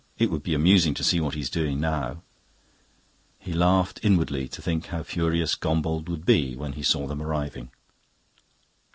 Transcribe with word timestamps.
"It 0.17 0.31
would 0.31 0.41
be 0.41 0.55
amusing 0.55 0.95
to 0.95 1.03
see 1.03 1.19
what 1.19 1.35
he's 1.35 1.51
doing 1.51 1.79
now." 1.79 2.23
He 3.37 3.53
laughed 3.53 3.99
inwardly 4.01 4.47
to 4.47 4.59
think 4.59 4.87
how 4.87 5.03
furious 5.03 5.53
Gombauld 5.53 6.09
would 6.09 6.25
be 6.25 6.55
when 6.55 6.73
he 6.73 6.81
saw 6.81 7.05
them 7.05 7.21
arriving. 7.21 7.69